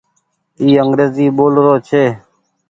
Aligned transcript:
اي 0.61 0.69
انگريزي 0.83 1.25
ٻول 1.37 1.53
رو 1.65 1.75
ڇي۔ 1.87 2.03